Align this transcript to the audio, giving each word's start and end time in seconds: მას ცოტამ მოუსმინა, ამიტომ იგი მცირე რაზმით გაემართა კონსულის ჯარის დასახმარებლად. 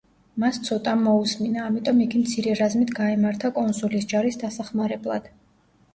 მას 0.43 0.57
ცოტამ 0.67 1.03
მოუსმინა, 1.07 1.67
ამიტომ 1.71 2.01
იგი 2.07 2.21
მცირე 2.23 2.57
რაზმით 2.61 2.95
გაემართა 3.01 3.55
კონსულის 3.61 4.09
ჯარის 4.15 4.41
დასახმარებლად. 4.45 5.29